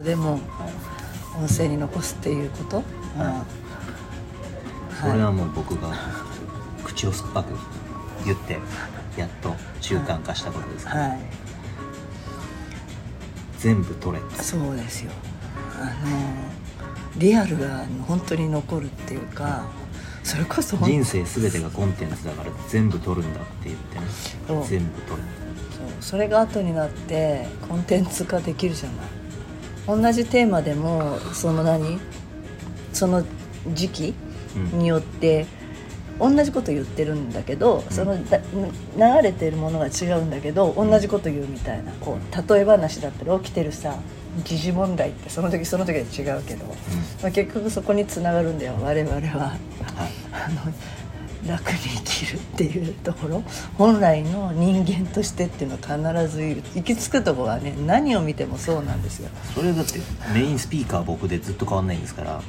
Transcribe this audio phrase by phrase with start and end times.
[0.00, 0.40] でも
[1.38, 2.82] 音声に残すっていうこと、
[3.16, 3.22] うん。
[3.22, 3.60] はい
[5.00, 5.94] これはもう僕が
[6.84, 7.54] 口を酸っぱく
[8.26, 8.58] 言って
[9.16, 11.20] やっと習慣化したことですから、はい。
[13.56, 14.22] 全部取れ。
[14.42, 15.10] そうですよ。
[15.80, 15.90] あの
[17.16, 19.64] リアルが本当に残るっていうか
[20.22, 24.04] それこそ本人生全てがコンテンツだから全部取るんだって言ってね。
[24.68, 25.28] 全部取る
[25.78, 25.86] そう。
[26.00, 29.19] それが後になってコンテンツ化できるじゃない
[29.96, 31.98] 同じテーマでもその何？
[32.92, 33.24] その
[33.72, 34.14] 時期
[34.56, 34.78] うん。
[34.80, 35.46] によって
[36.18, 43.96] 同じこと言ってるんだけど、そのだ流れてるものが違うんだけど同じこと言うみたいなこう例え話だったら起きてるさ
[44.44, 46.66] 時事問題ってその時その時は違うけど、
[47.22, 49.20] まあ、結局そこにつながるんだよ我々は。
[49.20, 49.58] はい。
[50.32, 50.72] あの
[51.46, 53.42] 楽に生きるっていうところ
[53.78, 56.62] 本来の人間としてっていうのは必ずいる。
[56.74, 59.30] 行き着くところはね何を見てもそうなんですよ。
[59.54, 60.00] それだって
[60.34, 62.42] メインスピーカー僕でずっと変わんないんですから。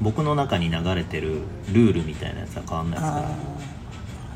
[0.00, 1.40] 僕の中に流れてる
[1.72, 3.26] ルールみたいなやつは変わんないですから。
[3.26, 3.30] あ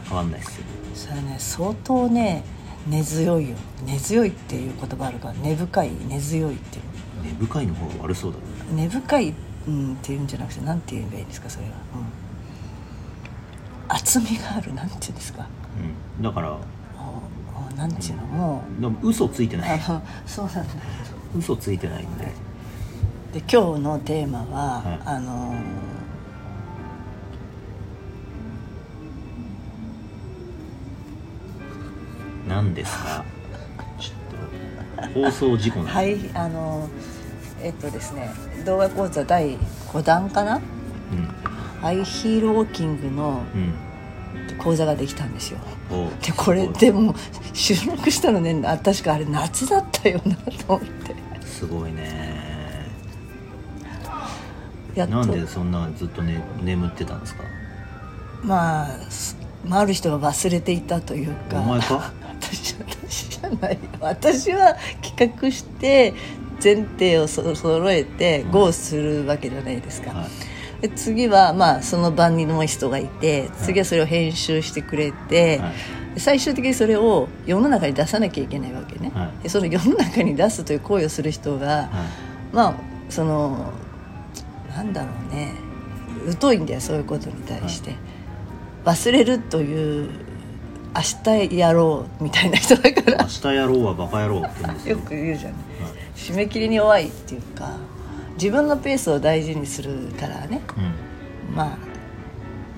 [0.09, 0.65] 変わんないですよ。
[0.93, 2.45] あそれね相当ね
[2.87, 3.57] 根強いよ。
[3.87, 6.85] 根強いっていう言葉あるから根深い根強いっていう。
[7.25, 8.45] 根深いの方が悪そうだね。
[8.83, 9.35] 根深い、
[9.69, 12.22] うん、っていうんじゃなくて何て言えばいいんですかそれは、うん、
[13.93, 15.47] 厚みがあるなんていうんですか。
[16.19, 16.23] うん。
[16.23, 16.57] だから。
[17.77, 19.81] なんていうのもでも嘘ついてうない。
[19.81, 20.63] あのそうなんだ
[21.37, 22.27] 嘘ついてないんで。
[23.33, 25.01] で今日のテーマは、はい。
[25.05, 25.55] あの
[32.49, 33.25] 何ですか。
[33.99, 35.93] ちょっと放送事故なんで。
[35.93, 36.89] はいあの
[37.63, 38.31] えっとですね
[38.67, 39.57] 動画講座第
[39.93, 40.61] 5弾かな
[41.83, 43.61] ハイヒールウォーキングのうん。
[43.61, 43.75] うん
[44.59, 45.59] 講座ができたんですよ。
[45.91, 46.09] おう。
[46.23, 47.15] でこれでも
[47.53, 51.15] 収録したのねあ確かあれ夏だったよなと思って。
[51.45, 52.89] すごいね。
[54.95, 57.43] やなんでそんなずっと、ね、眠ってたんですか？
[58.43, 61.61] まあすまあある人が忘れていたというか。
[61.61, 62.13] お前か？
[62.41, 63.75] 私私じゃない。
[63.75, 66.15] よ私は企画して
[66.63, 70.27] 前提をそ揃えて GO するわけじゃないですか、はい
[70.83, 75.73] で次はまあその番にの人がいて次はそれを編集してくれて、はい。
[76.15, 79.43] で最終的にそれを世の中に出さなきゃいけないわけね、はい。
[79.45, 81.89] でその世の中に出すという行為をする人が、は
[82.53, 82.75] まあ
[83.09, 83.73] その
[84.77, 85.55] なんだろうね。
[86.39, 87.95] 疎いんだよそういうことに対して、
[88.85, 90.11] 忘れるという
[90.95, 93.23] 明日やろうみたいな人だかいら。
[93.23, 94.97] 明日やろうはバカ野郎って言うんですよ。
[94.97, 95.59] よく言うじゃない。
[96.15, 97.77] 締め切りに弱いっていうか
[98.35, 100.63] 自分のペースを大事にするからね。
[100.77, 101.55] うん。
[101.55, 101.79] まあ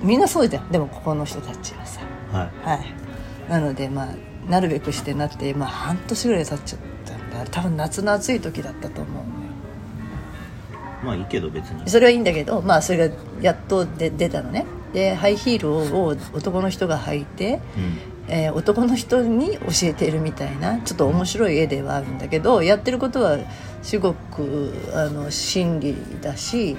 [0.03, 0.71] みんなそうじゃん。
[0.71, 2.01] でもここの人たちはさ。
[2.33, 2.69] はい。
[2.69, 3.51] はい。
[3.51, 4.15] なのでまあ
[4.51, 7.51] なるべくしてなって、まあ、半年ぐらい経っちゃったんだ。
[7.51, 9.27] 多分夏の暑い時だったと思うのよ。
[11.05, 11.89] まあいいけど別に。
[11.89, 14.67] それはいいんだけどまあそれがやっとで出たのね。
[14.93, 23.39] でハイヒールを男の人が履いて、うんえー男の人に教えているみたいなちょっと面白い絵ではあるんだけどやってることは
[23.83, 26.77] すごくあの真理だし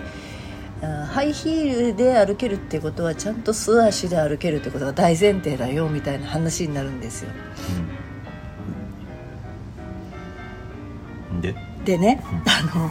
[0.81, 7.31] あハイヒールで歩けるってことはちゃんと素足で歩けるってことが大前提だよみたいな話になるんですよ。
[11.31, 11.41] うん。
[11.41, 12.89] ででね、あの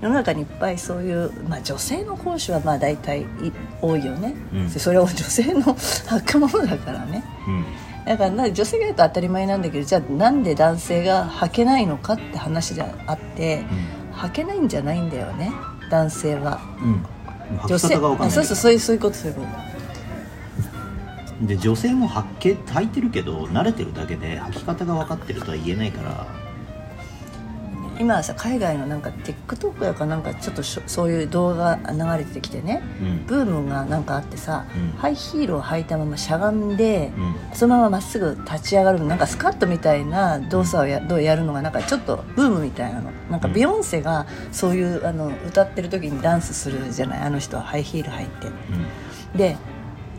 [0.00, 3.24] 世の中にいっぱいそういう、まあ、女性の講師はまあ大体い
[3.80, 4.70] 多いよね、うん。
[4.70, 7.24] それは女性の履くものだからね。
[7.46, 7.64] うん。
[8.04, 13.64] だからな女性がやると当たり前なんだけどじゃあなんで男性が履けないのかって話であって、
[14.12, 15.52] 履けないんじゃないんだよね。
[15.90, 16.60] 男性は。
[16.82, 17.06] うん。
[17.68, 18.30] 女性方が分かんない。
[18.30, 19.46] そうそうそういうそういうことそういうこ
[21.42, 26.26] で女性も履け履いてるけど慣れてるだけで履き方が分かってるとは言えないから。
[26.26, 26.43] と
[27.98, 32.82] 今はさ海外のなんか TikTok やかなんかちょっとそういう動画流れてきてね。
[33.00, 33.26] うん。
[33.26, 34.98] ブームがなんかあってさ、うん。
[34.98, 37.34] ハイヒールを履いたまましゃがんで、うん。
[37.56, 43.10] そのまままっすぐ立ち上がるなんかスカットみたいな動作をやどうやるのがなんかちょっとブームみたいなの。
[43.30, 43.54] なんかうん。
[43.54, 47.20] ビヨンセがそういうあの歌ってる時にダンスするじゃない？
[47.20, 48.48] あの人はハイヒール履いて。
[48.48, 48.50] う
[49.34, 49.38] ん。
[49.38, 49.56] で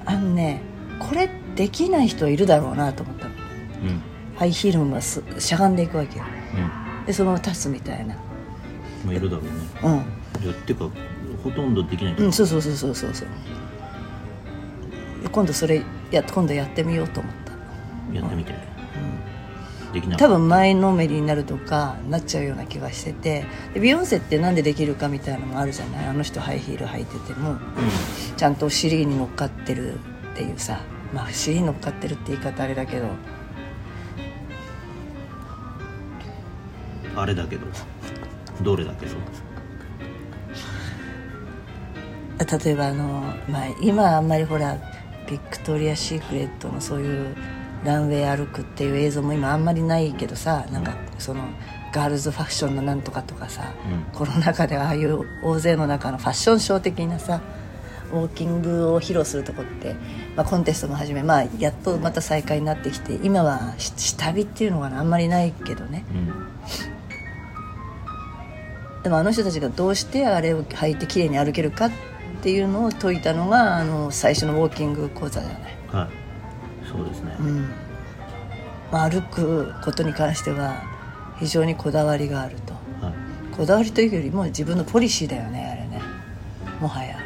[0.06, 0.62] あのね
[1.00, 3.31] これできない人いるだろうなと思ったの。
[3.31, 4.01] うん。
[4.36, 6.25] ハイヒールもすしゃがんでいくわけよ。
[6.80, 8.16] うんでそのまま立つみたいな。
[9.06, 9.52] まあいるだろうね。
[9.84, 10.44] うん。
[10.44, 10.90] いやってか
[11.44, 13.28] ほとんどできないうん、そうそうそうそうそうそう。
[15.31, 15.81] 今度それ
[16.12, 17.52] や今度やってみようと思った、
[18.16, 18.54] やってみて。
[19.94, 23.46] できな多分前のめりになるとかなっちゃうような気がしてて。
[23.74, 26.06] でビヨンセってなんでできるかみたいなのもあるじゃない？
[26.07, 27.57] あの人ハイヒール履いてても。
[28.36, 29.98] ちゃんとお尻に乗っかってるっ
[30.36, 30.81] ていうさ。
[31.13, 33.07] まあお尻に乗っかってるって言い方あれだけど
[37.16, 37.66] あれだけど。
[38.62, 39.20] どれだけそう
[42.66, 44.78] 例えばあの、まあ、今あんまりほら
[45.30, 47.36] ビクトリア・シークレットのそういう
[47.84, 51.44] ランウェイ歩くっていう映像も今あんまりないけどさなんかその
[51.94, 54.18] ガールズファッションのなんとかとかさ、うん。
[54.18, 57.42] コロナ禍でああいう大勢の中のファッションショー的なさ
[58.12, 59.96] ウォーキングを披露するとこって、
[60.36, 66.06] まあ、コンテストも始め、まあ、やっとまた再開になってきて今はし下火っていうのがあんまりないけどね。
[66.14, 66.94] うん
[69.06, 71.92] でもあの人たちがどうしてあれを履いて綺麗に歩けるかっ
[72.42, 76.90] ていうのを説いたのがあの最初のウォーキング講座じゃない、はい。
[76.90, 77.69] そうですね、うん。
[78.92, 80.81] まあ、歩くことに関しては
[81.38, 82.74] 非常にこだわりがあると。
[83.06, 83.56] はい。
[83.56, 86.02] こだわりというよりも自分のポリシーだよねあれね。
[86.81, 87.19] もはや。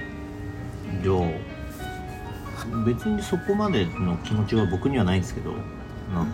[1.02, 5.54] じゃあ別にそこまでの気持ちは僕にはないんですけど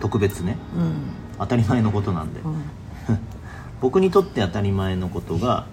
[0.00, 0.58] 特別ね。
[0.76, 0.94] うん。
[1.38, 2.64] 当たり前のことなんで、うん
[3.80, 5.66] 僕にとって当たり前のことが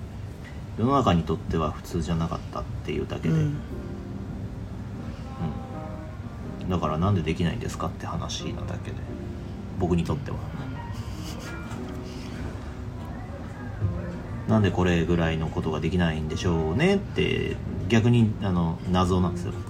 [0.77, 3.57] 世の中にとっては普通じゃなかったっていうだけで、うん。
[6.61, 6.69] うん。
[6.69, 8.97] だからなんでできないんですかって話なだけで。
[9.79, 10.37] 僕にとっては。
[14.47, 17.55] なんでこれぐらいのことができないんでしょうねって
[17.87, 19.53] 逆にあの謎なんですよ